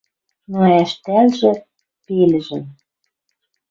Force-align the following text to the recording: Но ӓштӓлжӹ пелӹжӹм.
Но 0.51 0.59
ӓштӓлжӹ 0.81 1.51
пелӹжӹм. 2.05 2.63